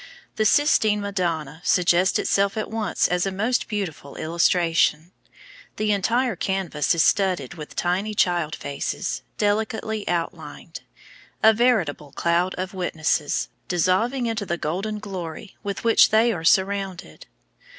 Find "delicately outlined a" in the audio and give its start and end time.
9.37-11.53